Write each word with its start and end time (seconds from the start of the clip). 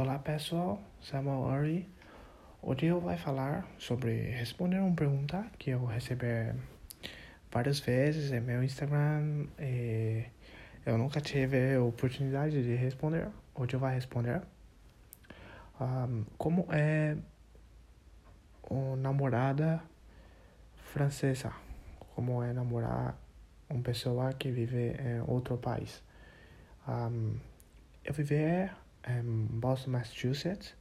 Olá 0.00 0.16
pessoal, 0.16 0.80
Samuel 1.00 1.40
Uri. 1.40 1.90
Hoje 2.62 2.86
eu 2.86 3.00
vou 3.00 3.16
falar 3.16 3.66
sobre 3.80 4.30
responder 4.30 4.78
uma 4.78 4.94
pergunta 4.94 5.44
que 5.58 5.70
eu 5.70 5.84
recebi 5.86 6.54
várias 7.50 7.80
vezes 7.80 8.30
em 8.30 8.38
meu 8.40 8.62
Instagram 8.62 9.48
e 9.58 10.22
eu 10.86 10.96
nunca 10.96 11.20
tive 11.20 11.74
a 11.74 11.82
oportunidade 11.82 12.62
de 12.62 12.76
responder. 12.76 13.28
Hoje 13.52 13.74
eu 13.74 13.80
vou 13.80 13.88
responder 13.88 14.40
um, 15.80 16.24
como 16.38 16.72
é 16.72 17.16
uma 18.70 18.94
namorada 18.94 19.82
francesa, 20.92 21.52
como 22.14 22.40
é 22.40 22.52
namorar 22.52 23.18
uma 23.68 23.82
pessoa 23.82 24.32
que 24.32 24.52
vive 24.52 24.92
em 24.92 25.22
outro 25.26 25.58
país. 25.58 26.04
Um, 26.86 27.36
eu 28.04 28.14
vivi 28.14 28.36
em 28.36 28.70
Boston, 29.50 29.90
Massachusetts, 29.90 30.74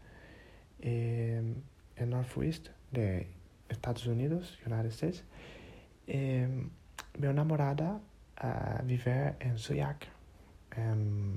em, 0.81 1.55
em 1.97 2.05
Northwest, 2.05 2.69
de 2.91 3.25
Estados 3.69 4.05
Unidos, 4.05 4.57
United 4.65 4.93
States. 4.93 5.23
E 6.07 6.47
meu 7.17 7.33
namorada 7.33 7.99
uh, 8.43 8.85
vive 8.85 9.35
em 9.41 9.57
Souillac, 9.57 10.07
um, 10.77 11.35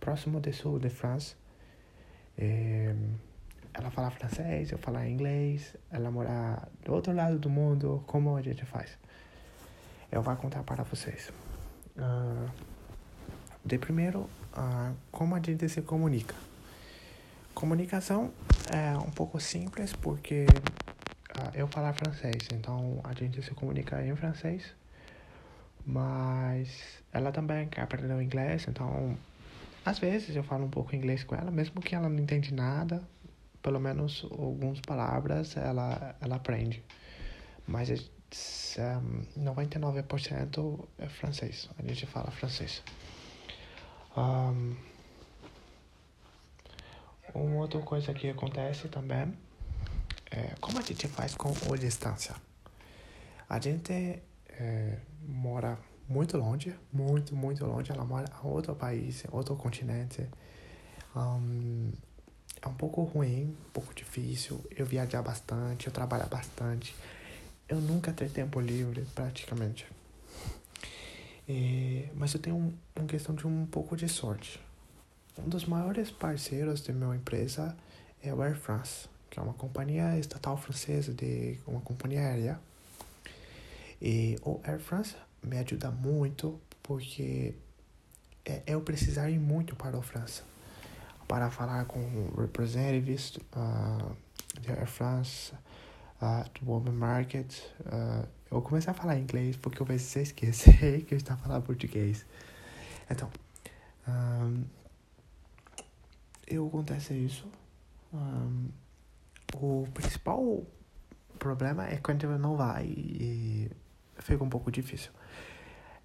próximo 0.00 0.40
do 0.40 0.52
sul 0.52 0.78
de 0.78 0.90
França. 0.90 1.36
E 2.38 2.94
ela 3.74 3.90
fala 3.90 4.10
francês, 4.10 4.72
eu 4.72 4.78
falo 4.78 5.02
inglês, 5.04 5.76
ela 5.90 6.10
mora 6.10 6.68
do 6.84 6.92
outro 6.92 7.14
lado 7.14 7.38
do 7.38 7.48
mundo, 7.48 8.02
como 8.06 8.36
a 8.36 8.42
gente 8.42 8.64
faz? 8.64 8.98
Eu 10.10 10.22
vou 10.22 10.36
contar 10.36 10.62
para 10.62 10.82
vocês. 10.82 11.30
Uh, 11.96 12.50
de 13.64 13.78
primeiro, 13.78 14.28
uh, 14.56 14.94
como 15.10 15.34
a 15.34 15.40
gente 15.40 15.68
se 15.68 15.82
comunica. 15.82 16.34
Comunicação 17.54 18.32
é 18.72 18.96
um 18.96 19.10
pouco 19.10 19.40
simples 19.40 19.92
porque 19.92 20.46
uh, 20.46 21.50
eu 21.54 21.66
falo 21.68 21.92
francês, 21.92 22.48
então 22.52 23.00
a 23.04 23.12
gente 23.12 23.42
se 23.42 23.52
comunica 23.52 24.04
em 24.04 24.16
francês, 24.16 24.74
mas 25.86 27.02
ela 27.12 27.30
também 27.30 27.68
quer 27.68 27.82
aprender 27.82 28.20
inglês, 28.20 28.66
então 28.68 29.16
às 29.84 29.98
vezes 29.98 30.34
eu 30.34 30.44
falo 30.44 30.64
um 30.64 30.70
pouco 30.70 30.94
inglês 30.94 31.24
com 31.24 31.34
ela, 31.34 31.50
mesmo 31.50 31.80
que 31.80 31.94
ela 31.94 32.08
não 32.08 32.18
entende 32.18 32.54
nada, 32.54 33.02
pelo 33.62 33.78
menos 33.78 34.26
algumas 34.30 34.80
palavras 34.80 35.56
ela, 35.56 36.16
ela 36.20 36.36
aprende. 36.36 36.82
Mas 37.66 37.90
um, 38.78 39.22
99% 39.40 40.88
é 40.98 41.08
francês, 41.08 41.68
a 41.78 41.82
gente 41.82 42.06
fala 42.06 42.30
francês. 42.30 42.82
Um, 44.16 44.74
uma 47.34 47.56
outra 47.62 47.80
coisa 47.80 48.12
que 48.12 48.28
acontece 48.28 48.88
também 48.88 49.32
é 50.30 50.54
como 50.60 50.78
a 50.78 50.82
gente 50.82 51.08
faz 51.08 51.34
com 51.34 51.48
a 51.48 51.76
distância. 51.76 52.34
A 53.48 53.58
gente 53.60 54.22
é, 54.48 54.98
mora 55.26 55.78
muito 56.08 56.36
longe, 56.36 56.74
muito, 56.92 57.34
muito 57.34 57.64
longe. 57.64 57.90
Ela 57.90 58.04
mora 58.04 58.26
em 58.26 58.46
outro 58.46 58.74
país, 58.74 59.24
outro 59.30 59.56
continente. 59.56 60.26
Um, 61.14 61.90
é 62.60 62.68
um 62.68 62.74
pouco 62.74 63.02
ruim, 63.02 63.44
um 63.44 63.70
pouco 63.72 63.94
difícil. 63.94 64.62
Eu 64.70 64.86
viajar 64.86 65.22
bastante, 65.22 65.86
eu 65.86 65.92
trabalhar 65.92 66.26
bastante. 66.26 66.94
Eu 67.68 67.80
nunca 67.80 68.12
tenho 68.12 68.30
tempo 68.30 68.60
livre, 68.60 69.06
praticamente. 69.14 69.86
E, 71.48 72.08
mas 72.14 72.32
eu 72.34 72.40
tenho 72.40 72.56
um, 72.56 72.72
uma 72.96 73.06
questão 73.06 73.34
de 73.34 73.46
um 73.46 73.66
pouco 73.66 73.96
de 73.96 74.08
sorte. 74.08 74.60
Um 75.38 75.48
dos 75.48 75.64
maiores 75.64 76.10
parceiros 76.10 76.82
da 76.82 76.92
minha 76.92 77.16
empresa 77.16 77.76
é 78.22 78.32
o 78.32 78.42
Air 78.42 78.56
France, 78.56 79.08
que 79.30 79.38
é 79.38 79.42
uma 79.42 79.54
companhia 79.54 80.18
estatal 80.18 80.56
francesa 80.56 81.12
de 81.12 81.58
uma 81.66 81.80
companhia 81.80 82.20
aérea. 82.20 82.60
E 84.00 84.36
o 84.42 84.60
Air 84.64 84.80
France 84.80 85.16
me 85.42 85.58
ajuda 85.58 85.90
muito 85.90 86.60
porque 86.82 87.54
é, 88.44 88.62
eu 88.66 88.80
precisar 88.80 89.30
ir 89.30 89.38
muito 89.38 89.74
para 89.74 89.98
a 89.98 90.02
França 90.02 90.42
para 91.32 91.50
falar 91.50 91.86
com 91.86 92.30
representatives 92.36 93.36
uh, 93.56 94.14
da 94.60 94.74
Air 94.74 94.86
France, 94.86 95.52
uh, 96.22 96.48
do 96.58 96.70
Women 96.70 96.94
Market, 96.94 97.52
uh, 97.80 98.26
eu 98.46 98.60
vou 98.60 98.62
começar 98.62 98.92
a 98.92 98.94
falar 98.94 99.18
inglês 99.18 99.56
porque 99.56 99.82
eu 99.82 99.98
se 99.98 100.20
esquecer 100.22 101.04
que 101.06 101.14
eu 101.14 101.18
estava 101.18 101.40
falando 101.42 101.64
português. 101.64 102.24
Então, 103.10 103.28
um, 104.08 104.64
eu 106.46 106.66
acontece 106.66 107.14
isso. 107.14 107.46
Um, 108.12 108.68
o 109.54 109.86
principal 109.92 110.64
problema 111.38 111.86
é 111.88 111.96
quando 111.96 112.24
eu 112.24 112.38
não 112.38 112.56
vai 112.56 112.86
e 112.86 113.70
fica 114.18 114.42
um 114.44 114.48
pouco 114.48 114.70
difícil. 114.70 115.10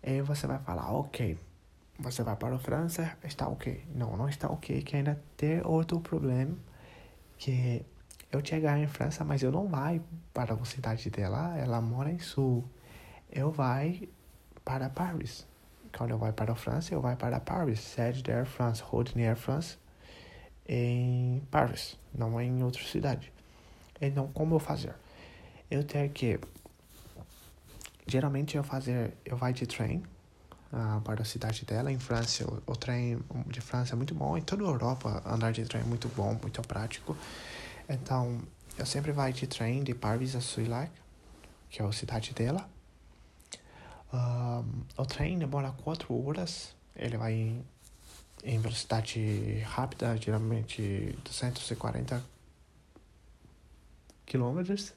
Aí 0.02 0.22
você 0.22 0.48
vai 0.48 0.60
falar, 0.60 0.92
ok, 0.92 1.38
você 2.00 2.24
vai 2.24 2.36
para 2.36 2.56
a 2.56 2.60
França, 2.60 3.18
está 3.24 3.48
ok. 3.48 3.86
Não, 3.94 4.16
não 4.16 4.30
está 4.30 4.48
ok, 4.50 4.82
que 4.82 4.96
ainda 4.96 5.22
tem 5.36 5.62
outro 5.66 6.00
problema, 6.00 6.56
que 7.38 7.86
eu 8.32 8.46
chegar 8.46 8.78
em 8.78 8.88
França, 8.88 9.24
mas 9.24 9.42
eu 9.42 9.52
não 9.52 9.68
vai 9.68 10.02
para 10.34 10.54
a 10.54 10.66
cidade 10.66 11.10
dela, 11.10 11.58
ela 11.58 11.80
mora 11.82 12.12
em 12.12 12.20
Sul. 12.20 12.64
Eu 13.32 13.52
vai 13.52 14.08
para 14.64 14.90
Paris. 14.90 15.46
Quando 15.96 16.12
eu 16.12 16.18
vai 16.18 16.34
para 16.34 16.52
a 16.52 16.56
França, 16.56 16.94
eu 16.94 17.02
vai 17.02 17.16
para 17.16 17.40
Paris, 17.40 17.80
sede 17.80 18.22
da 18.22 18.34
Air 18.34 18.46
France, 18.46 18.82
holding 18.82 19.24
Air 19.24 19.38
France, 19.38 19.78
em 20.68 21.42
Paris, 21.50 21.98
não 22.14 22.40
em 22.42 22.62
outra 22.64 22.84
cidade. 22.84 23.32
Então, 24.00 24.28
como 24.34 24.56
eu 24.56 24.60
fazer? 24.60 24.94
Eu 25.72 25.84
tenho 25.84 26.10
que, 26.10 26.40
geralmente 28.06 28.58
eu 28.58 28.64
fazer, 28.64 29.14
eu 29.26 29.38
vai 29.38 29.54
de 29.54 29.66
trem 29.66 30.04
uh, 30.72 31.02
para 31.02 31.22
a 31.22 31.26
cidade 31.26 31.66
dela. 31.66 31.92
Em 31.92 31.98
França, 31.98 32.46
o, 32.46 32.72
o 32.72 32.76
trem 32.76 33.20
de 33.48 33.62
França 33.62 33.94
é 33.94 33.96
muito 33.96 34.14
bom. 34.14 34.38
Em 34.38 34.42
toda 34.42 34.64
a 34.64 34.68
Europa, 34.68 35.24
andar 35.26 35.52
de 35.52 35.64
trem 35.66 35.82
é 35.82 35.86
muito 35.86 36.08
bom, 36.10 36.38
muito 36.42 36.62
prático. 36.62 37.16
Então, 37.90 38.42
eu 38.78 38.86
sempre 38.86 39.12
vai 39.12 39.32
de 39.32 39.48
trem 39.48 39.84
de 39.84 39.94
Paris 39.94 40.36
a 40.36 40.42
Souillac, 40.42 40.92
que 41.70 41.82
é 41.82 41.86
a 41.86 41.92
cidade 41.92 42.34
dela. 42.34 42.70
Um, 44.14 44.84
o 44.98 45.06
trem 45.06 45.40
demora 45.40 45.72
quatro 45.72 46.14
horas. 46.26 46.76
Ele 46.96 47.18
vai 47.18 47.34
em, 47.34 47.66
em 48.44 48.60
velocidade 48.60 49.60
rápida, 49.66 50.18
geralmente 50.18 51.18
240 51.24 52.24
quilômetros. 54.26 54.94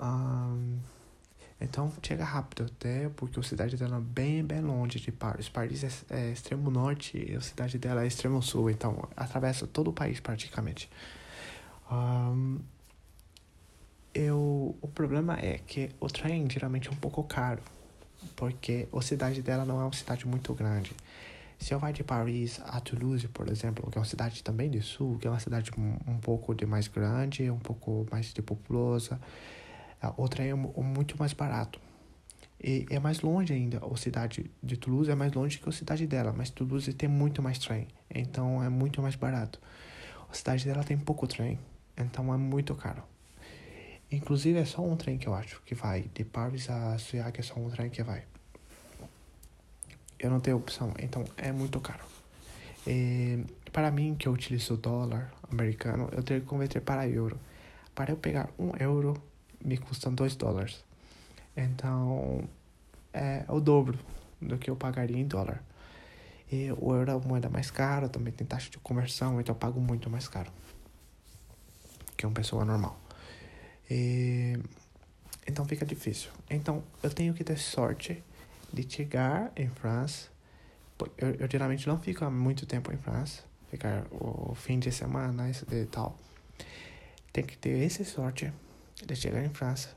Um, 0.00 0.78
então 1.60 1.92
chega 2.02 2.24
rápido 2.24 2.64
até 2.64 3.08
porque 3.10 3.38
a 3.38 3.42
cidade 3.42 3.76
dela 3.76 3.96
é 3.96 4.00
bem, 4.00 4.44
bem 4.44 4.60
longe 4.60 5.00
de 5.00 5.10
Paris. 5.10 5.48
Paris 5.48 5.84
é, 5.84 5.90
é 6.10 6.30
extremo 6.30 6.70
norte 6.70 7.18
e 7.18 7.34
a 7.34 7.40
cidade 7.40 7.78
dela 7.78 8.04
é 8.04 8.06
extremo 8.06 8.40
sul, 8.42 8.70
então 8.70 9.08
atravessa 9.16 9.66
todo 9.66 9.88
o 9.88 9.92
país 9.92 10.20
praticamente. 10.20 10.88
Um, 11.90 12.60
eu, 14.14 14.76
o 14.80 14.88
problema 14.88 15.38
é 15.38 15.58
que 15.58 15.90
o 16.00 16.08
trem 16.08 16.48
geralmente 16.50 16.88
é 16.88 16.90
um 16.90 16.96
pouco 16.96 17.22
caro, 17.24 17.62
porque 18.36 18.88
a 18.92 19.00
cidade 19.00 19.42
dela 19.42 19.64
não 19.64 19.80
é 19.80 19.84
uma 19.84 19.92
cidade 19.92 20.26
muito 20.26 20.52
grande. 20.54 20.92
Se 21.58 21.74
eu 21.74 21.78
vai 21.78 21.92
de 21.92 22.04
Paris 22.04 22.60
a 22.64 22.80
Toulouse, 22.80 23.26
por 23.28 23.48
exemplo, 23.48 23.90
que 23.90 23.98
é 23.98 24.00
uma 24.00 24.06
cidade 24.06 24.42
também 24.42 24.70
de 24.70 24.80
sul, 24.80 25.18
que 25.18 25.26
é 25.26 25.30
uma 25.30 25.40
cidade 25.40 25.70
um, 25.76 25.96
um 26.06 26.18
pouco 26.18 26.54
de 26.54 26.64
mais 26.64 26.86
grande, 26.88 27.50
um 27.50 27.58
pouco 27.58 28.06
mais 28.10 28.32
de 28.32 28.42
populosa, 28.42 29.20
o 30.16 30.28
trem 30.28 30.50
é 30.50 30.54
muito 30.54 31.18
mais 31.18 31.32
barato. 31.32 31.80
E 32.62 32.86
é 32.90 32.98
mais 32.98 33.20
longe 33.20 33.52
ainda, 33.52 33.80
a 33.84 33.96
cidade 33.96 34.50
de 34.62 34.76
Toulouse 34.76 35.10
é 35.10 35.14
mais 35.14 35.32
longe 35.32 35.58
que 35.58 35.68
a 35.68 35.72
cidade 35.72 36.06
dela, 36.06 36.32
mas 36.36 36.50
Toulouse 36.50 36.92
tem 36.92 37.08
muito 37.08 37.40
mais 37.40 37.58
trem, 37.58 37.86
então 38.12 38.62
é 38.62 38.68
muito 38.68 39.00
mais 39.00 39.14
barato. 39.14 39.60
A 40.28 40.34
cidade 40.34 40.64
dela 40.64 40.82
tem 40.82 40.98
pouco 40.98 41.26
trem, 41.26 41.58
então 41.98 42.32
é 42.32 42.36
muito 42.36 42.74
caro. 42.74 43.02
Inclusive 44.10 44.58
é 44.58 44.64
só 44.64 44.82
um 44.82 44.96
trem 44.96 45.18
que 45.18 45.26
eu 45.26 45.34
acho 45.34 45.60
que 45.62 45.74
vai. 45.74 46.02
De 46.14 46.24
Paris 46.24 46.70
a 46.70 46.96
Souillac 46.98 47.38
é 47.38 47.42
só 47.42 47.58
um 47.58 47.68
trem 47.68 47.90
que 47.90 48.02
vai. 48.02 48.24
Eu 50.18 50.30
não 50.30 50.40
tenho 50.40 50.56
opção, 50.56 50.94
então 50.98 51.24
é 51.36 51.52
muito 51.52 51.78
caro. 51.80 52.04
E, 52.86 53.44
para 53.72 53.90
mim, 53.90 54.14
que 54.14 54.26
eu 54.26 54.32
utilizo 54.32 54.76
dólar 54.76 55.30
americano, 55.50 56.08
eu 56.12 56.22
tenho 56.22 56.40
que 56.40 56.46
converter 56.46 56.80
para 56.80 57.06
euro. 57.06 57.38
Para 57.94 58.12
eu 58.12 58.16
pegar 58.16 58.48
um 58.58 58.72
euro, 58.80 59.14
me 59.62 59.76
custa 59.76 60.10
dois 60.10 60.34
dólares. 60.34 60.82
Então, 61.56 62.48
é 63.12 63.44
o 63.48 63.60
dobro 63.60 63.98
do 64.40 64.56
que 64.56 64.70
eu 64.70 64.76
pagaria 64.76 65.18
em 65.18 65.26
dólar. 65.26 65.62
E 66.50 66.72
o 66.72 66.94
euro 66.94 67.10
é 67.10 67.14
a 67.14 67.18
moeda 67.18 67.50
mais 67.50 67.70
cara, 67.70 68.08
também 68.08 68.32
tem 68.32 68.46
taxa 68.46 68.70
de 68.70 68.78
conversão, 68.78 69.38
então 69.38 69.54
eu 69.54 69.58
pago 69.58 69.80
muito 69.80 70.08
mais 70.08 70.26
caro 70.26 70.50
que 72.18 72.26
uma 72.26 72.34
pessoa 72.34 72.64
normal. 72.64 73.00
E, 73.88 74.58
então 75.46 75.64
fica 75.64 75.86
difícil. 75.86 76.30
Então 76.50 76.82
eu 77.02 77.10
tenho 77.10 77.32
que 77.32 77.44
ter 77.44 77.56
sorte 77.56 78.22
de 78.72 78.86
chegar 78.90 79.52
em 79.56 79.68
França. 79.68 80.28
Eu, 81.16 81.30
eu 81.36 81.48
geralmente 81.50 81.86
não 81.86 81.98
fico 81.98 82.24
há 82.24 82.30
muito 82.30 82.66
tempo 82.66 82.92
em 82.92 82.98
França. 82.98 83.44
ficar 83.70 84.04
o 84.10 84.54
fim 84.54 84.78
de 84.80 84.90
semana 84.90 85.48
e 85.50 85.86
tal. 85.86 86.18
Tem 87.32 87.44
que 87.44 87.56
ter 87.56 87.84
essa 87.86 88.04
sorte 88.04 88.52
de 89.06 89.14
chegar 89.14 89.44
em 89.44 89.50
França. 89.50 89.96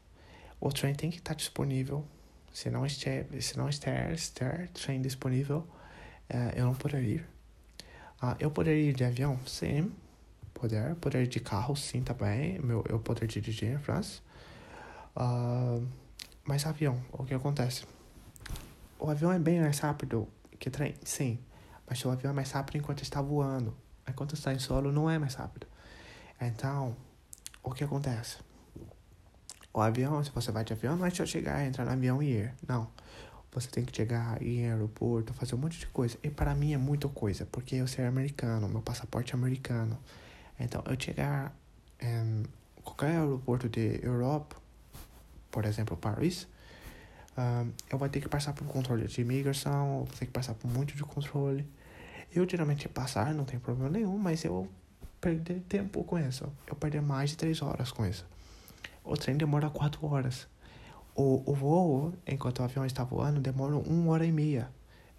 O 0.60 0.72
trem 0.72 0.94
tem 0.94 1.10
que 1.10 1.18
estar 1.18 1.34
disponível. 1.34 2.06
Se 2.54 2.70
não 2.70 2.86
estiver, 2.86 3.26
se 3.42 3.58
não 3.58 3.68
estiver, 3.68 4.14
estiver 4.14 4.68
trem 4.70 5.02
disponível, 5.02 5.68
uh, 6.30 6.52
eu 6.56 6.66
não 6.66 6.76
poderia 6.76 7.16
ir. 7.16 7.22
Uh, 8.22 8.36
eu 8.40 8.52
poderia 8.52 8.92
ir 8.92 8.94
de 8.94 9.04
avião? 9.04 9.40
Sim. 9.48 9.92
Poder. 10.62 10.94
Poder 10.98 11.26
de 11.26 11.40
carro? 11.40 11.76
Sim, 11.76 12.04
também. 12.04 12.60
Meu, 12.60 12.84
eu 12.88 13.00
poder 13.00 13.26
dirigir 13.26 13.72
em 13.72 13.80
França. 13.80 14.22
Uh, 15.16 15.84
mas 16.44 16.68
avião, 16.68 17.02
o 17.12 17.26
que 17.26 17.34
acontece? 17.34 17.84
O 19.00 19.10
avião 19.10 19.32
é 19.32 19.40
bem 19.40 19.60
mais 19.60 19.80
rápido 19.80 20.28
que 20.60 20.70
trem, 20.70 20.94
sim. 21.04 21.40
Mas 21.90 22.06
o 22.06 22.12
avião 22.12 22.30
é 22.30 22.34
mais 22.36 22.52
rápido 22.52 22.78
enquanto 22.78 23.02
está 23.02 23.20
voando. 23.20 23.76
Enquanto 24.08 24.36
está 24.36 24.54
em 24.54 24.60
solo, 24.60 24.92
não 24.92 25.10
é 25.10 25.18
mais 25.18 25.34
rápido. 25.34 25.66
Então, 26.40 26.96
o 27.64 27.72
que 27.72 27.84
acontece? 27.84 28.38
O 29.74 29.82
avião, 29.82 30.24
se 30.24 30.30
você 30.30 30.52
vai 30.52 30.64
de 30.64 30.74
avião, 30.74 30.96
não 30.96 31.08
é 31.08 31.10
só 31.10 31.26
chegar, 31.26 31.66
entrar 31.66 31.86
no 31.86 31.92
avião 31.92 32.22
e 32.22 32.34
ir. 32.34 32.54
Não. 32.68 32.88
Você 33.52 33.68
tem 33.68 33.84
que 33.84 33.96
chegar, 33.96 34.40
ir 34.44 34.60
em 34.60 34.72
aeroporto, 34.72 35.34
fazer 35.34 35.56
um 35.56 35.58
monte 35.58 35.80
de 35.80 35.88
coisa. 35.88 36.20
E 36.22 36.30
para 36.30 36.54
mim 36.54 36.74
é 36.74 36.78
muita 36.78 37.10
coisa, 37.10 37.48
porque 37.52 37.78
eu 37.78 37.88
sou 37.88 38.06
americano, 38.06 38.70
meu 38.70 38.82
passaporte 38.82 39.34
é 39.34 39.36
americano. 39.36 39.98
Então, 40.64 40.84
eu 40.86 40.96
chegar 41.00 41.56
em 42.00 42.44
qualquer 42.84 43.18
aeroporto 43.18 43.68
de 43.68 44.00
Europa, 44.04 44.56
por 45.50 45.66
exemplo, 45.66 45.98
Paris, 45.98 46.48
um, 47.38 47.72
eu 47.90 47.98
vou 47.98 48.08
ter 48.10 48.22
que 48.22 48.30
passar 48.30 48.54
por 48.54 48.64
um 48.64 48.68
controle 48.68 49.08
de 49.08 49.22
imigração, 49.22 50.06
vou 50.06 50.18
ter 50.18 50.26
que 50.26 50.32
passar 50.32 50.54
por 50.54 50.70
muito 50.70 50.96
de 50.96 51.04
controle. 51.04 51.68
Eu 52.34 52.48
geralmente 52.48 52.88
passar, 52.88 53.34
não 53.34 53.44
tem 53.44 53.60
problema 53.60 53.90
nenhum, 53.90 54.18
mas 54.18 54.44
eu 54.44 54.70
perder 55.20 55.62
tempo 55.68 56.04
com 56.04 56.18
isso. 56.18 56.52
Eu 56.68 56.76
perder 56.76 57.02
mais 57.02 57.32
de 57.32 57.38
três 57.38 57.62
horas 57.62 57.92
com 57.92 58.06
isso. 58.06 58.26
O 59.04 59.18
trem 59.18 59.36
demora 59.36 59.70
quatro 59.70 60.06
horas. 60.06 60.48
O, 61.16 61.44
o 61.46 61.54
voo, 61.54 62.14
enquanto 62.26 62.60
o 62.60 62.64
avião 62.64 62.86
está 62.86 63.04
voando, 63.04 63.40
demora 63.40 63.76
uma 63.76 64.12
hora 64.12 64.26
e 64.26 64.32
meia. 64.32 64.70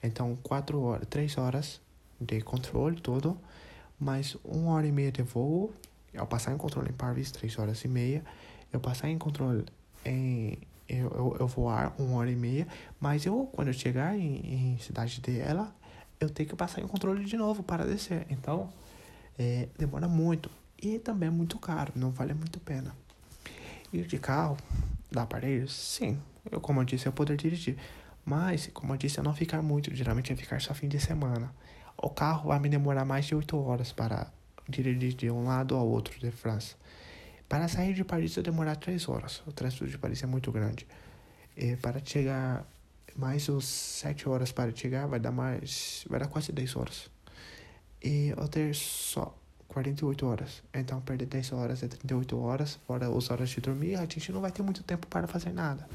Então, 0.03 0.37
quatro 0.43 0.81
horas, 0.81 1.07
três 1.09 1.37
horas 1.37 1.81
de 2.21 2.41
controle 2.41 3.01
todo, 3.01 3.39
mais 4.03 4.37
uma 4.45 4.73
hora 4.73 4.87
e 4.87 4.93
meia 4.93 5.13
de 5.13 5.23
voo. 5.23 5.73
Eu 6.13 6.27
passar 6.27 6.53
em 6.53 6.59
controle 6.59 6.91
em 6.91 6.93
Paris, 6.93 7.31
três 7.31 7.57
horas 7.59 7.83
e 7.85 7.89
meia. 7.89 8.25
Eu 8.73 8.81
passar 8.81 9.09
em 9.09 9.17
controle 9.17 9.65
em 10.05 10.59
eu, 10.89 11.09
eu, 11.11 11.37
eu 11.41 11.47
voar 11.47 11.95
uma 11.99 12.19
hora 12.19 12.31
e 12.31 12.37
meia, 12.37 12.67
mas 13.01 13.25
eu 13.25 13.49
quando 13.53 13.69
eu 13.69 13.75
chegar 13.75 14.19
em, 14.19 14.75
em 14.75 14.79
cidade 14.79 15.21
dela, 15.21 15.75
eu 16.19 16.29
tenho 16.29 16.49
que 16.49 16.57
passar 16.57 16.83
em 16.83 16.87
controle 16.87 17.25
de 17.25 17.37
novo 17.37 17.63
para 17.63 17.87
descer. 17.87 18.27
Então, 18.29 18.71
é, 19.39 19.69
demora 19.79 20.09
muito 20.09 20.51
e 20.83 20.99
também 20.99 21.29
é 21.29 21.33
muito 21.33 21.59
caro, 21.59 21.93
não 21.95 22.11
vale 22.11 22.35
muito 22.35 22.59
a 22.59 22.61
pena. 22.61 22.95
Ir 23.93 24.07
de 24.07 24.19
carro 24.19 24.57
para 25.29 25.49
ir? 25.49 25.69
Sim, 25.69 26.19
eu 26.51 26.61
como 26.61 26.81
eu 26.81 26.85
disse, 26.85 27.07
eu 27.07 27.13
poder 27.13 27.37
dirigir. 27.37 27.77
Mas, 28.25 28.69
como 28.69 28.93
eu 28.93 28.97
disse, 28.97 29.19
eu 29.19 29.25
não 29.25 29.35
ficar 29.35 29.63
muito, 29.63 29.95
geralmente 29.95 30.33
é 30.33 30.37
ficar 30.37 30.61
só 30.61 30.75
fim 30.75 30.89
de 30.89 30.99
semana. 30.99 31.53
O 31.97 32.11
carro 32.11 32.49
vai 32.49 32.59
me 32.59 32.69
demorar 32.69 33.05
mais 33.05 33.27
de 33.27 33.35
8 33.35 33.57
horas 33.57 33.93
para 33.93 34.33
dirigir 34.69 35.15
de 35.15 35.31
um 35.31 35.45
lado 35.45 35.77
ao 35.77 35.87
outro 35.87 36.19
de 36.19 36.31
França. 36.31 36.77
Para 37.49 37.69
sair 37.69 37.93
de 37.93 38.03
Paris 38.03 38.37
eu 38.37 38.43
demorar 38.43 38.77
três 38.77 39.09
horas. 39.09 39.43
O 39.47 39.53
trânsito 39.53 39.87
de 39.87 39.99
Paris 39.99 40.23
é 40.23 40.27
muito 40.27 40.51
grande. 40.51 40.87
E 41.57 41.77
para 41.77 42.01
chegar 42.03 42.67
mais 43.15 43.49
os 43.49 43.67
sete 43.67 44.27
horas 44.27 44.53
para 44.53 44.75
chegar 44.75 45.07
vai 45.07 45.21
dar 45.21 45.33
mais 45.33 46.05
vai 46.09 46.19
dar 46.19 46.29
quase 46.29 46.51
10 46.51 46.77
horas. 46.77 47.11
E 48.03 48.33
eu 48.37 48.49
ter 48.49 48.75
só 48.75 49.37
48 49.69 50.27
horas. 50.27 50.63
Então 50.73 51.01
perder 51.01 51.27
10 51.27 51.53
horas 51.53 51.83
é 51.83 51.89
38 51.89 52.39
horas, 52.39 52.79
fora 52.87 53.07
as 53.07 53.31
horas 53.31 53.51
de 53.51 53.61
dormir, 53.61 53.97
a 53.97 54.01
gente 54.01 54.33
não 54.33 54.41
vai 54.41 54.51
ter 54.51 54.63
muito 54.63 54.83
tempo 54.83 55.07
para 55.07 55.27
fazer 55.27 55.53
nada. 55.53 55.87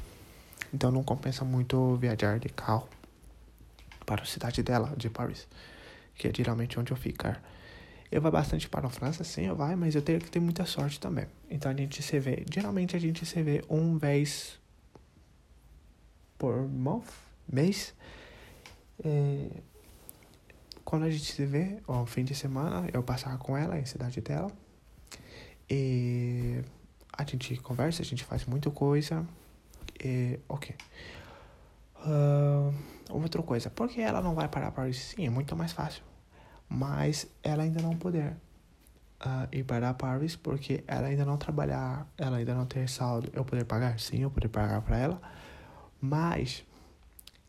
Então 0.72 0.90
não 0.90 1.02
compensa 1.02 1.44
muito 1.44 1.96
viajar 1.96 2.38
de 2.38 2.48
carro 2.48 2.88
para 4.06 4.22
a 4.22 4.26
cidade 4.26 4.62
dela, 4.62 4.94
de 4.96 5.10
Paris, 5.10 5.46
que 6.18 6.26
é 6.26 6.32
geralmente 6.34 6.78
onde 6.78 6.90
eu 6.90 6.96
ficar. 6.96 7.40
Eu 8.10 8.20
vou 8.20 8.32
bastante 8.32 8.68
para 8.68 8.86
a 8.86 8.90
França, 8.90 9.22
sim, 9.22 9.46
eu 9.46 9.54
vai, 9.54 9.76
mas 9.76 9.94
eu 9.94 10.02
tenho 10.02 10.18
que 10.18 10.30
ter 10.30 10.40
muita 10.40 10.66
sorte 10.66 10.98
também. 10.98 11.26
Então 11.48 11.70
a 11.70 11.74
gente 11.74 12.02
se 12.02 12.18
vê, 12.18 12.44
geralmente 12.52 12.96
a 12.96 12.98
gente 12.98 13.24
se 13.24 13.42
vê 13.42 13.62
um 13.70 13.96
vez 13.96 14.58
por 16.36 16.66
month, 16.68 17.06
mês. 17.50 17.94
É, 19.04 19.48
quando 20.84 21.04
a 21.04 21.10
gente 21.10 21.32
se 21.32 21.44
vê, 21.44 21.78
ó, 21.86 22.04
fim 22.04 22.24
de 22.24 22.34
semana, 22.34 22.88
eu 22.92 23.02
passar 23.02 23.36
com 23.38 23.56
ela 23.56 23.78
em 23.78 23.84
cidade 23.84 24.20
dela. 24.20 24.50
E 25.70 26.62
a 27.12 27.24
gente 27.24 27.56
conversa, 27.56 28.00
a 28.00 28.04
gente 28.04 28.24
faz 28.24 28.46
muita 28.46 28.70
coisa. 28.70 29.26
E, 30.02 30.40
ok. 30.48 30.74
Uh, 31.98 32.72
outra 33.10 33.42
coisa, 33.42 33.68
por 33.68 33.88
que 33.88 34.00
ela 34.00 34.22
não 34.22 34.34
vai 34.34 34.48
para 34.48 34.70
Paris? 34.70 35.14
Sim, 35.14 35.26
é 35.26 35.30
muito 35.30 35.54
mais 35.54 35.72
fácil 35.72 36.07
mas 36.68 37.26
ela 37.42 37.62
ainda 37.62 37.80
não 37.80 37.96
poder 37.96 38.36
uh, 39.24 39.48
ir 39.50 39.64
para 39.64 39.92
Paris 39.94 40.36
porque 40.36 40.84
ela 40.86 41.08
ainda 41.08 41.24
não 41.24 41.36
trabalhar, 41.36 42.06
ela 42.16 42.36
ainda 42.36 42.54
não 42.54 42.66
ter 42.66 42.88
saldo. 42.88 43.30
Eu 43.32 43.44
poder 43.44 43.64
pagar? 43.64 43.98
Sim, 43.98 44.22
eu 44.22 44.30
poder 44.30 44.48
pagar 44.48 44.82
para 44.82 44.98
ela, 44.98 45.22
mas 46.00 46.64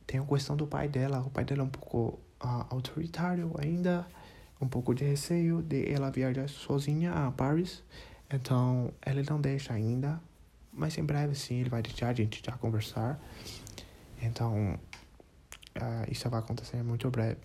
tem 0.07 0.19
a 0.19 0.25
questão 0.25 0.55
do 0.55 0.65
pai 0.65 0.87
dela. 0.87 1.19
O 1.19 1.29
pai 1.29 1.43
dela 1.43 1.61
é 1.61 1.65
um 1.65 1.69
pouco 1.69 2.19
uh, 2.43 2.65
autoritário 2.69 3.53
ainda, 3.59 4.07
um 4.61 4.67
pouco 4.67 4.93
de 4.93 5.03
receio 5.03 5.61
de 5.61 5.91
ela 5.91 6.09
viajar 6.09 6.47
sozinha 6.47 7.11
a 7.11 7.31
Paris. 7.31 7.83
Então, 8.31 8.93
ele 9.05 9.23
não 9.27 9.41
deixa 9.41 9.73
ainda, 9.73 10.21
mas 10.71 10.97
em 10.97 11.03
breve 11.03 11.33
sim 11.35 11.61
ele 11.61 11.69
vai 11.69 11.81
deixar 11.81 12.09
a 12.09 12.13
gente 12.13 12.43
já 12.45 12.53
conversar. 12.53 13.19
Então, 14.21 14.79
uh, 15.77 16.11
isso 16.11 16.29
vai 16.29 16.39
acontecer 16.39 16.83
muito 16.83 17.09
breve. 17.09 17.37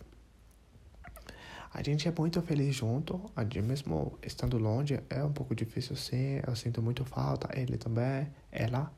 A 1.75 1.83
gente 1.83 2.07
é 2.07 2.13
muito 2.17 2.41
feliz 2.41 2.77
junto, 2.77 3.21
mesmo 3.61 4.17
estando 4.23 4.57
longe 4.59 5.01
é 5.11 5.25
um 5.25 5.33
pouco 5.33 5.57
difícil 5.57 5.97
sim, 5.97 6.41
eu 6.47 6.55
sinto 6.55 6.81
muito 6.81 7.05
falta, 7.05 7.49
ele 7.59 7.77
também, 7.77 8.29
ela 8.53 8.93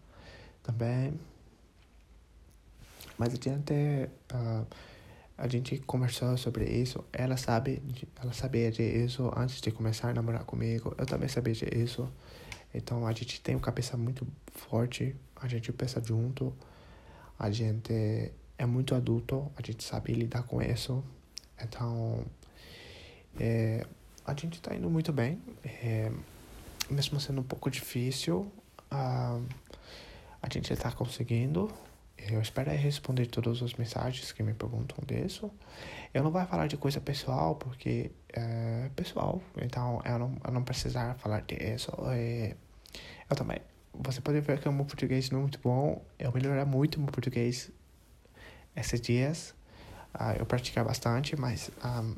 também. 0.63 1.19
Mas 3.17 3.33
a 3.33 3.37
gente, 3.37 3.73
uh, 4.31 4.67
a 5.39 5.49
gente 5.49 5.79
conversou 5.79 6.37
sobre 6.37 6.67
isso, 6.67 7.03
ela 7.15 7.39
sabe, 7.39 7.83
ela 8.23 8.35
sabia 8.35 8.71
disso 8.71 9.33
antes 9.35 9.63
de 9.63 9.71
começar 9.71 10.11
a 10.11 10.13
namorar 10.13 10.45
comigo, 10.45 10.95
eu 10.99 11.07
também 11.07 11.31
sabia 11.31 11.55
disso. 11.55 12.07
Então 12.75 13.07
a 13.07 13.13
gente 13.13 13.41
tem 13.41 13.55
uma 13.55 13.63
cabeça 13.63 13.97
muito 13.97 14.27
forte, 14.53 15.17
a 15.35 15.49
gente 15.49 15.73
pensa 15.73 15.99
junto, 16.05 16.53
a 17.39 17.51
gente 17.51 18.31
é 18.59 18.67
muito 18.67 18.95
adulto, 18.95 19.51
a 19.57 19.63
gente 19.63 19.83
sabe 19.83 20.13
lidar 20.13 20.43
com 20.43 20.61
isso. 20.61 21.03
Então 21.59 22.23
é, 23.39 23.87
a 24.25 24.33
gente 24.33 24.55
está 24.55 24.75
indo 24.75 24.89
muito 24.91 25.13
bem, 25.13 25.41
é, 25.65 26.11
mesmo 26.91 27.21
sendo 27.21 27.41
um 27.41 27.45
pouco 27.45 27.71
difícil, 27.71 28.51
a, 28.91 29.39
a 30.43 30.49
gente 30.53 30.73
está 30.73 30.91
conseguindo. 30.93 31.71
Eu 32.19 32.41
espero 32.41 32.71
responder 32.71 33.27
todas 33.27 33.63
as 33.63 33.75
mensagens 33.75 34.33
que 34.33 34.43
me 34.43 34.55
perguntam 34.55 34.99
disso. 35.07 35.51
Eu 36.15 36.23
não 36.23 36.31
vou 36.31 36.45
falar 36.47 36.67
de 36.67 36.77
coisa 36.77 37.01
pessoal, 37.01 37.57
porque 37.57 38.11
é 38.33 38.91
pessoal, 38.97 39.41
então 39.61 40.01
eu 40.05 40.19
não, 40.19 40.37
eu 40.45 40.53
não 40.53 40.63
precisar 40.65 41.15
falar 41.17 41.43
disso. 41.43 41.93
É, 42.09 42.57
eu 43.29 43.37
também. 43.37 43.59
Você 43.93 44.21
pode 44.21 44.41
ver 44.41 44.61
que 44.61 44.69
o 44.69 44.73
meu 44.73 44.85
português 44.85 45.31
não 45.31 45.41
é 45.41 45.43
muito 45.43 45.61
bom. 45.63 46.03
Eu 46.19 46.33
melhorar 46.33 46.65
muito 46.65 46.99
meu 46.99 47.11
português 47.11 47.71
esses 48.75 49.01
dias. 49.01 49.55
Uh, 50.15 50.39
eu 50.39 50.47
praticar 50.47 50.85
bastante, 50.85 51.37
mas 51.37 51.71
um, 51.85 52.17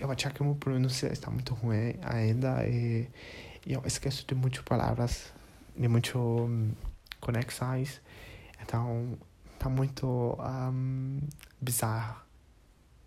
eu 0.00 0.10
acho 0.10 0.30
que 0.30 0.42
o 0.42 0.44
meu 0.44 0.54
pronúncia 0.54 1.12
está 1.12 1.30
muito 1.30 1.54
ruim 1.54 1.94
ainda 2.02 2.66
e, 2.66 3.08
eu 3.66 3.82
esqueço 3.84 4.24
de 4.26 4.34
muitas 4.34 4.62
palavras, 4.62 5.32
de 5.76 5.88
muitas 5.88 6.14
um, 6.14 6.70
conexões. 7.20 8.00
Então, 8.62 9.18
tá 9.58 9.68
muito 9.68 10.06
um, 10.06 11.18
bizarro. 11.60 12.22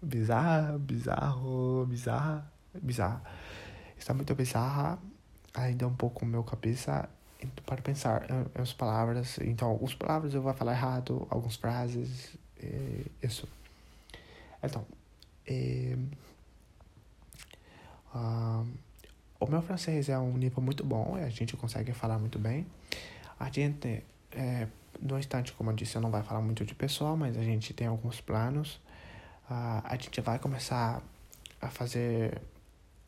Bizarro, 0.01 0.79
bizarro, 0.79 1.85
bizarro, 1.85 2.43
bizarro. 2.81 3.21
Está 3.97 4.13
muito 4.13 4.35
bizarra 4.35 4.99
ainda 5.53 5.87
um 5.87 5.95
pouco 5.95 6.25
meu 6.25 6.43
cabeça 6.43 7.07
para 7.65 7.81
pensar 7.81 8.25
as 8.55 8.73
palavras. 8.73 9.37
Então, 9.39 9.69
algumas 9.69 9.93
palavras 9.93 10.33
eu 10.33 10.41
vou 10.41 10.53
falar 10.53 10.73
errado, 10.73 11.25
algumas 11.29 11.55
frases, 11.55 12.35
isso. 13.23 13.47
Então, 14.61 14.85
Uh, 18.13 18.67
o 19.39 19.47
meu 19.47 19.61
francês 19.61 20.09
é 20.09 20.19
um 20.19 20.37
nível 20.37 20.61
muito 20.61 20.83
bom, 20.83 21.15
a 21.15 21.29
gente 21.29 21.55
consegue 21.55 21.93
falar 21.93 22.19
muito 22.19 22.37
bem. 22.37 22.65
A 23.39 23.49
gente, 23.49 24.03
é, 24.33 24.67
no 25.01 25.17
instante, 25.17 25.53
como 25.53 25.71
eu 25.71 25.75
disse, 25.75 25.95
eu 25.95 26.01
não 26.01 26.11
vai 26.11 26.21
falar 26.23 26.41
muito 26.41 26.65
de 26.65 26.75
pessoal, 26.75 27.15
mas 27.15 27.37
a 27.37 27.43
gente 27.43 27.73
tem 27.73 27.87
alguns 27.87 28.19
planos. 28.19 28.81
Uh, 29.49 29.81
a 29.83 29.97
gente 29.97 30.19
vai 30.19 30.37
começar 30.39 31.01
a 31.61 31.69
fazer 31.69 32.41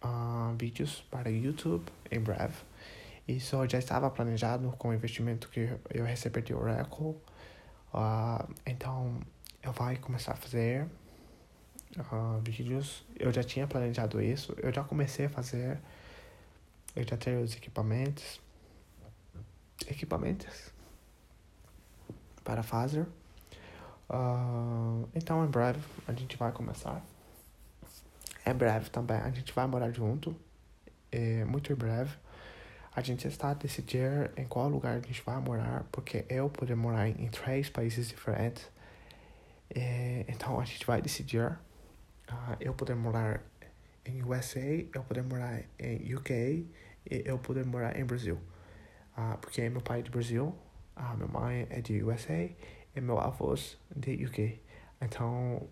uh, 0.03 0.55
vídeos 0.57 1.03
para 1.11 1.29
YouTube 1.29 1.85
em 2.09 2.19
breve. 2.19 2.55
Isso 3.27 3.57
já 3.67 3.77
estava 3.77 4.09
planejado 4.09 4.71
com 4.77 4.89
o 4.89 4.93
investimento 4.93 5.49
que 5.49 5.69
eu 5.93 6.05
recebi 6.05 6.41
de 6.41 6.53
Oracle. 6.53 7.15
Uh, 7.93 8.53
então, 8.65 9.19
eu 9.61 9.73
vou 9.73 9.95
começar 9.97 10.31
a 10.31 10.35
fazer 10.35 10.87
uh, 11.97 12.39
vídeos. 12.41 13.03
Eu 13.19 13.31
já 13.31 13.43
tinha 13.43 13.67
planejado 13.67 14.21
isso. 14.21 14.55
Eu 14.57 14.73
já 14.73 14.83
comecei 14.83 15.25
a 15.25 15.29
fazer. 15.29 15.79
Eu 16.95 17.03
já 17.03 17.17
tenho 17.17 17.41
os 17.41 17.55
equipamentos. 17.55 18.39
Equipamentos 19.87 20.71
para 22.43 22.63
fazer. 22.63 23.05
Uh, 24.09 25.07
então, 25.15 25.45
em 25.45 25.47
breve, 25.47 25.79
a 26.07 26.13
gente 26.13 26.35
vai 26.37 26.51
começar. 26.51 27.01
Em 28.45 28.53
breve 28.53 28.89
também, 28.89 29.17
a 29.17 29.29
gente 29.29 29.53
vai 29.53 29.67
morar 29.67 29.91
junto. 29.91 30.35
É, 31.11 31.45
muito 31.45 31.71
em 31.71 31.75
breve. 31.75 32.15
A 32.93 33.01
gente 33.01 33.25
está 33.27 33.51
a 33.51 33.53
decidir 33.53 34.31
em 34.35 34.45
qual 34.45 34.67
lugar 34.67 34.97
a 34.97 34.99
gente 34.99 35.21
vai 35.21 35.39
morar, 35.39 35.85
porque 35.91 36.25
eu 36.27 36.49
poder 36.49 36.75
morar 36.75 37.07
em, 37.07 37.23
em 37.23 37.27
três 37.29 37.69
países 37.69 38.09
diferentes. 38.09 38.69
É, 39.73 40.25
então, 40.27 40.59
a 40.59 40.65
gente 40.65 40.85
vai 40.85 41.01
decidir. 41.01 41.57
Uh, 42.31 42.55
eu 42.61 42.73
poder 42.73 42.95
morar 42.95 43.43
em 44.05 44.23
USA, 44.23 44.59
eu 44.93 45.03
poder 45.03 45.21
morar 45.21 45.61
em 45.77 46.15
UK 46.15 46.65
e 47.09 47.23
eu 47.25 47.37
poder 47.37 47.65
morar 47.65 47.99
em 47.99 48.05
Brasil. 48.05 48.39
Uh, 49.17 49.37
porque 49.41 49.69
meu 49.69 49.81
pai 49.81 49.99
é 49.99 50.01
de 50.01 50.09
Brasil, 50.09 50.55
a 50.95 51.13
minha 51.15 51.27
mãe 51.27 51.67
é 51.69 51.81
de 51.81 52.01
USA 52.01 52.49
e 52.95 53.01
meu 53.01 53.19
avô 53.19 53.53
de 53.95 54.25
UK. 54.25 54.61
Então, 55.01 55.67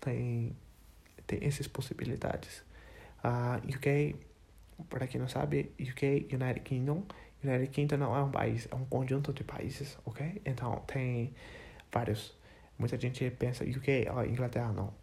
tem, 0.00 0.54
tem 1.26 1.38
essas 1.42 1.66
possibilidades. 1.66 2.62
Uh, 3.24 3.74
UK, 3.74 4.16
para 4.90 5.06
quem 5.06 5.18
não 5.18 5.28
sabe, 5.28 5.72
UK, 5.80 6.28
United 6.30 6.60
Kingdom. 6.60 7.06
United 7.42 7.68
Kingdom 7.68 7.96
não 7.96 8.14
é 8.14 8.22
um 8.22 8.30
país, 8.30 8.68
é 8.70 8.74
um 8.74 8.84
conjunto 8.84 9.32
de 9.32 9.44
países, 9.44 9.98
ok? 10.04 10.42
Então, 10.44 10.76
tem 10.86 11.32
vários. 11.90 12.36
Muita 12.78 12.98
gente 12.98 13.30
pensa 13.30 13.64
UK, 13.64 14.08
oh, 14.14 14.24
Inglaterra, 14.24 14.72
não. 14.72 15.01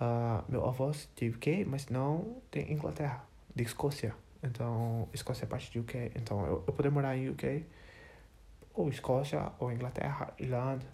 Uh, 0.00 0.42
meu 0.48 0.66
avô 0.66 0.90
de 1.14 1.28
UK, 1.28 1.66
mas 1.66 1.88
não 1.88 2.40
tem 2.50 2.72
Inglaterra, 2.72 3.22
de 3.54 3.62
Escócia. 3.62 4.14
Então, 4.42 5.06
Escócia 5.12 5.44
é 5.44 5.46
parte 5.46 5.70
de 5.70 5.78
UK. 5.78 6.12
Então, 6.14 6.46
eu, 6.46 6.64
eu 6.66 6.72
poder 6.72 6.90
morar 6.90 7.16
em 7.16 7.28
UK 7.28 7.66
ou 8.72 8.88
Escócia, 8.88 9.52
ou 9.58 9.70
Inglaterra, 9.70 10.32
Irlanda 10.38 10.86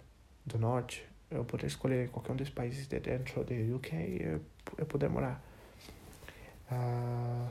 do 0.45 0.59
Norte, 0.59 1.07
eu 1.31 1.45
poder 1.45 1.67
escolher 1.67 2.09
qualquer 2.09 2.33
um 2.33 2.35
dos 2.35 2.49
países 2.49 2.87
de 2.87 2.99
dentro 2.99 3.43
do 3.43 3.75
UK 3.75 4.17
eu, 4.19 4.41
eu 4.77 4.85
poder 4.85 5.09
morar. 5.09 5.41
Uh, 6.69 7.49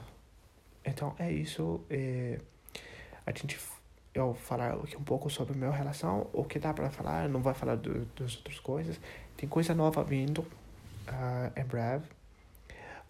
então 0.84 1.14
é 1.18 1.32
isso. 1.32 1.80
E 1.90 2.38
a 3.24 3.30
gente 3.30 3.58
eu 4.14 4.34
falar 4.34 4.74
aqui 4.74 4.96
um 4.96 5.04
pouco 5.04 5.28
sobre 5.28 5.54
a 5.54 5.56
minha 5.56 5.70
relação, 5.70 6.28
o 6.32 6.44
que 6.44 6.58
dá 6.58 6.72
para 6.72 6.90
falar, 6.90 7.28
não 7.28 7.40
vai 7.42 7.52
falar 7.54 7.76
do, 7.76 8.06
das 8.14 8.36
outras 8.36 8.58
coisas. 8.60 9.00
Tem 9.36 9.48
coisa 9.48 9.74
nova 9.74 10.02
vindo 10.02 10.46
uh, 11.08 11.60
em 11.60 11.64
breve. 11.64 12.06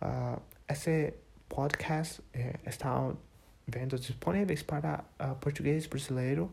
Uh, 0.01 0.41
esse 0.69 1.15
podcast 1.49 2.23
eh, 2.35 2.55
está 2.67 3.13
vendo 3.67 3.99
disponíveis 3.99 4.63
para 4.63 5.05
uh, 5.21 5.35
português 5.37 5.87
brasileiro 5.87 6.53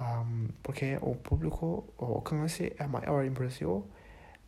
um, 0.00 0.48
porque 0.62 0.98
o 1.02 1.14
público, 1.14 1.84
o 1.98 2.04
alcance 2.06 2.72
é 2.78 2.86
maior 2.86 3.22
em 3.24 3.30
Brasil, 3.30 3.86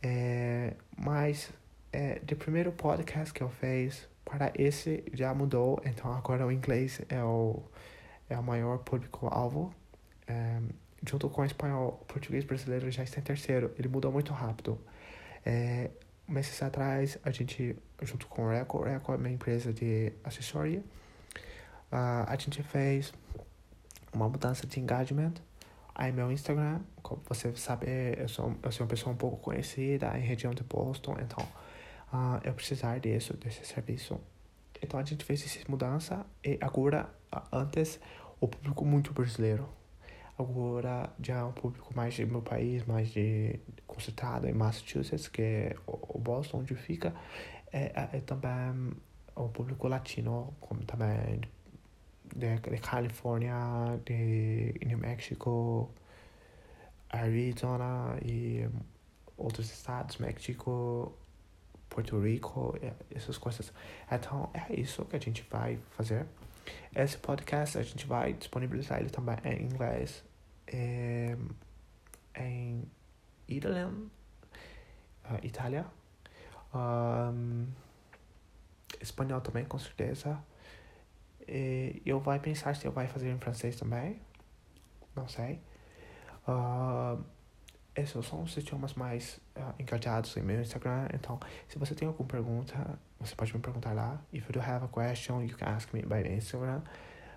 é, 0.01 0.73
mas 0.97 1.51
é, 1.91 2.19
do 2.19 2.35
primeiro 2.35 2.71
podcast 2.71 3.31
que 3.31 3.41
eu 3.41 3.49
fiz 3.49 4.07
para 4.25 4.51
esse 4.55 5.03
já 5.13 5.31
mudou, 5.33 5.79
então 5.85 6.11
agora 6.11 6.45
o 6.47 6.51
inglês 6.51 7.01
é 7.07 7.23
o, 7.23 7.61
é 8.27 8.37
o 8.37 8.41
maior 8.41 8.79
público-alvo. 8.79 9.71
É, 10.27 10.59
junto 11.07 11.29
com 11.29 11.41
o 11.43 11.45
espanhol, 11.45 11.99
o 12.01 12.05
português 12.05 12.43
brasileiro 12.43 12.89
já 12.89 13.03
está 13.03 13.19
em 13.19 13.23
terceiro, 13.23 13.71
ele 13.77 13.87
mudou 13.87 14.11
muito 14.11 14.33
rápido. 14.33 14.79
É, 15.45 15.89
meses 16.27 16.61
atrás, 16.61 17.17
a 17.23 17.31
gente, 17.31 17.75
junto 18.01 18.27
com 18.27 18.45
o 18.45 18.49
Reco, 18.49 18.83
Reco 18.83 19.13
é 19.13 19.15
uma 19.15 19.29
empresa 19.29 19.73
de 19.73 20.13
assessoria, 20.23 20.79
uh, 21.91 22.25
a 22.27 22.35
gente 22.37 22.63
fez 22.63 23.13
uma 24.13 24.29
mudança 24.29 24.65
de 24.65 24.79
engagement. 24.79 25.33
Aí 25.95 26.11
meu 26.11 26.31
Instagram, 26.31 26.79
como 27.01 27.21
você 27.27 27.55
sabe, 27.55 27.87
eu 28.17 28.27
sou, 28.27 28.55
eu 28.63 28.71
sou 28.71 28.85
uma 28.85 28.89
pessoa 28.89 29.13
um 29.13 29.17
pouco 29.17 29.37
conhecida 29.37 30.17
em 30.17 30.21
região 30.21 30.53
de 30.53 30.63
Boston, 30.63 31.15
então 31.19 31.45
uh, 32.11 32.39
eu 32.43 32.53
precisar 32.53 32.99
disso, 32.99 33.35
desse 33.37 33.65
serviço. 33.65 34.19
Então 34.81 34.99
a 34.99 35.03
gente 35.03 35.23
fez 35.23 35.43
essa 35.43 35.59
mudança 35.69 36.25
e 36.43 36.57
agora, 36.59 37.09
antes, 37.51 37.99
o 38.39 38.47
público 38.47 38.83
muito 38.83 39.13
brasileiro. 39.13 39.69
Agora 40.43 41.09
já 41.21 41.39
é 41.39 41.43
um 41.43 41.51
público 41.51 41.93
mais 41.95 42.13
de 42.13 42.25
meu 42.25 42.41
país, 42.41 42.85
mais 42.85 43.09
de 43.09 43.59
concentrado 43.87 44.47
em 44.47 44.53
Massachusetts, 44.53 45.27
que 45.27 45.41
é 45.41 45.75
o 45.87 46.19
Boston, 46.19 46.59
onde 46.59 46.75
fica. 46.75 47.13
É, 47.71 47.91
é, 47.95 48.17
é 48.17 48.21
também 48.21 48.93
o 49.35 49.49
público 49.49 49.87
latino, 49.87 50.53
como 50.59 50.83
também 50.83 51.41
de, 52.35 52.59
de 52.59 52.77
Califórnia, 52.77 53.55
de 54.05 54.73
New 54.85 54.97
Mexico, 54.97 55.89
Arizona 57.09 58.17
e 58.23 58.67
outros 59.37 59.71
estados, 59.71 60.17
México, 60.17 61.13
Porto 61.89 62.19
Rico, 62.19 62.75
essas 63.13 63.37
coisas. 63.37 63.71
Então 64.11 64.49
é 64.53 64.79
isso 64.79 65.05
que 65.05 65.15
a 65.15 65.19
gente 65.19 65.45
vai 65.49 65.77
fazer. 65.91 66.25
Esse 66.95 67.17
podcast 67.17 67.77
a 67.77 67.83
gente 67.83 68.05
vai 68.07 68.33
disponibilizar 68.33 68.99
ele 68.99 69.09
também 69.09 69.37
em 69.45 69.63
inglês, 69.63 70.23
em, 70.73 71.37
em 72.35 72.91
Itália, 73.47 73.87
uh, 73.87 75.39
Itália, 75.43 75.85
um, 76.73 77.67
espanhol 79.01 79.41
também 79.41 79.65
com 79.65 79.77
certeza. 79.77 80.39
E 81.47 82.01
eu 82.05 82.19
vou 82.19 82.39
pensar 82.39 82.75
se 82.75 82.85
eu 82.85 82.91
vai 82.91 83.07
fazer 83.07 83.29
em 83.29 83.37
francês 83.37 83.75
também. 83.75 84.19
Não 85.15 85.27
sei. 85.27 85.61
Uh, 86.47 87.23
esses 87.95 88.25
são 88.25 88.41
os 88.41 88.57
idiomas 88.57 88.95
mais 88.95 89.39
uh, 89.55 89.73
engajados 89.79 90.35
em 90.35 90.41
meu 90.41 90.61
Instagram. 90.61 91.07
Então, 91.13 91.39
se 91.67 91.77
você 91.77 91.93
tem 91.93 92.07
alguma 92.07 92.27
pergunta, 92.27 92.99
você 93.19 93.35
pode 93.35 93.53
me 93.53 93.61
perguntar 93.61 93.93
lá. 93.93 94.19
If 94.33 94.49
you 94.49 94.61
have 94.61 94.85
a 94.85 94.87
question, 94.87 95.41
you 95.43 95.55
can 95.55 95.67
ask 95.67 95.93
me 95.93 96.01
by 96.01 96.27
Instagram. 96.27 96.81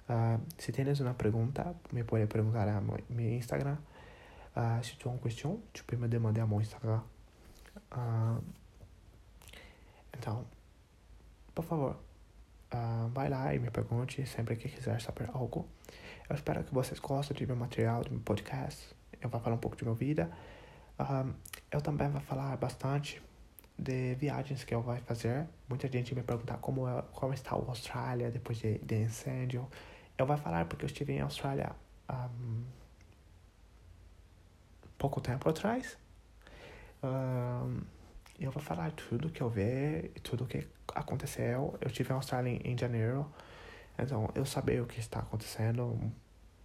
Uh, 0.08 0.40
se 0.56 0.72
tienes 0.72 1.00
uma 1.00 1.14
pergunta, 1.14 1.74
me 1.92 2.04
pode 2.04 2.26
perguntar 2.26 2.68
a 2.68 2.80
meu 2.80 3.36
Instagram. 3.36 3.76
Uh, 4.56 4.82
si 4.82 4.96
tu 4.96 5.10
as 5.10 5.34
tu 5.72 5.84
peux 5.84 5.96
me 5.96 6.08
demander 6.08 6.40
à 6.40 6.46
mon 6.46 6.60
Instagram. 6.60 7.02
Uh, 7.92 8.42
então, 10.12 10.46
por 11.54 11.64
favor, 11.64 11.96
Uh, 12.74 13.08
vai 13.10 13.28
lá 13.28 13.54
e 13.54 13.60
me 13.60 13.70
pergunte 13.70 14.26
sempre 14.26 14.56
que 14.56 14.68
quiser 14.68 15.00
saber 15.00 15.30
algo. 15.32 15.68
Eu 16.28 16.34
espero 16.34 16.64
que 16.64 16.74
vocês 16.74 16.98
gostem 16.98 17.36
do 17.36 17.46
meu 17.46 17.56
material, 17.56 18.02
do 18.02 18.10
meu 18.10 18.20
podcast. 18.20 18.94
Eu 19.20 19.28
vou 19.28 19.40
falar 19.40 19.54
um 19.54 19.58
pouco 19.58 19.76
de 19.76 19.84
minha 19.84 19.94
vida. 19.94 20.30
Eu 21.70 21.80
também 21.80 22.08
vou 22.08 22.20
falar 22.20 22.56
bastante 22.56 23.22
de 23.78 24.14
viagens 24.16 24.64
que 24.64 24.74
eu 24.74 24.82
vou 24.82 24.96
fazer. 25.02 25.46
Muita 25.68 25.86
gente 25.88 26.14
me 26.14 26.22
pergunta 26.22 26.54
como, 26.54 26.88
é, 26.88 27.02
como 27.12 27.32
está 27.32 27.52
a 27.52 27.54
Austrália 27.54 28.30
depois 28.30 28.58
de, 28.58 28.78
de 28.78 28.96
incêndio. 28.96 29.68
Eu 30.18 30.26
vou 30.26 30.36
falar 30.36 30.64
porque 30.64 30.84
eu 30.84 30.86
estive 30.86 31.12
em 31.12 31.20
Austrália 31.20 31.76
um, 32.10 32.64
pouco 34.96 35.20
tempo 35.20 35.48
atrás. 35.48 35.98
Um, 37.02 37.82
eu 38.38 38.50
vou 38.50 38.62
falar 38.62 38.92
tudo 38.92 39.30
que 39.30 39.42
eu 39.42 39.50
vi, 39.50 40.10
tudo 40.22 40.46
que 40.46 40.66
aconteceu. 40.94 41.76
Eu 41.80 41.88
estive 41.88 42.10
em 42.10 42.14
Austrália 42.14 42.50
em, 42.50 42.72
em 42.72 42.78
janeiro, 42.78 43.30
então 43.98 44.28
eu 44.34 44.44
sabia 44.44 44.82
o 44.82 44.86
que 44.86 45.00
está 45.00 45.20
acontecendo, 45.20 45.98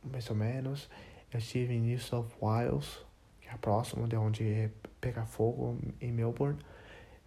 mais 0.04 0.30
ou 0.30 0.36
menos. 0.36 0.90
Eu 1.32 1.40
estive 1.40 1.74
em 1.74 1.82
New 1.82 2.00
South 2.00 2.30
Wales, 2.42 3.06
que 3.42 3.50
é 3.50 3.58
próximo 3.58 4.08
de 4.08 4.16
onde 4.16 4.70
pega 5.00 5.26
fogo, 5.26 5.78
em 6.00 6.12
Melbourne. 6.12 6.60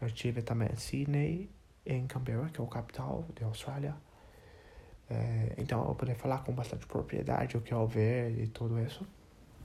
Eu 0.00 0.06
estive 0.06 0.42
também 0.42 0.68
em 0.72 0.76
Sydney, 0.76 1.50
em 1.86 2.06
Canberra, 2.06 2.48
que 2.50 2.60
é 2.60 2.64
o 2.64 2.66
capital 2.66 3.26
da 3.38 3.46
Austrália. 3.46 3.94
É, 5.14 5.54
então 5.58 5.86
eu 5.86 5.94
poder 5.94 6.14
falar 6.16 6.38
com 6.38 6.52
bastante 6.52 6.86
propriedade 6.86 7.56
o 7.56 7.60
que 7.60 7.72
eu 7.72 7.86
vi 7.86 8.42
e 8.42 8.48
tudo 8.52 8.80
isso. 8.80 9.06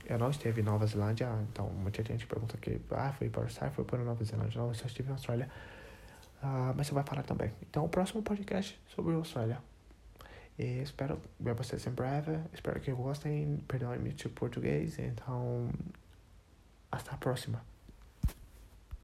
Eu 0.05 0.17
não 0.17 0.29
estive 0.29 0.61
em 0.61 0.63
Nova 0.63 0.85
Zelândia, 0.85 1.29
então 1.51 1.69
muita 1.69 2.03
gente 2.03 2.25
pergunta 2.25 2.57
que 2.57 2.79
ah, 2.91 3.13
foi 3.13 3.29
para 3.29 3.45
o 3.45 3.71
foi 3.71 3.85
para 3.85 3.99
Nova 4.03 4.23
Zelândia. 4.23 4.59
Não, 4.59 4.69
eu 4.69 4.73
só 4.73 4.85
estive 4.85 5.09
na 5.09 5.15
Austrália. 5.15 5.49
Uh, 6.41 6.73
mas 6.75 6.87
você 6.87 6.93
vai 6.93 7.03
falar 7.03 7.23
também. 7.23 7.51
Então, 7.61 7.83
o 7.85 7.89
próximo 7.89 8.23
podcast 8.23 8.79
sobre 8.87 9.13
a 9.13 9.17
Austrália. 9.17 9.59
E 10.57 10.81
espero 10.81 11.19
ver 11.39 11.53
vocês 11.53 11.85
em 11.85 11.91
breve. 11.91 12.39
Espero 12.53 12.79
que 12.79 12.91
gostem. 12.91 13.57
Perdoem-me 13.67 14.13
de 14.13 14.29
português. 14.29 14.97
Então, 14.99 15.69
até 16.91 17.11
a 17.11 17.17
próxima. 17.17 17.61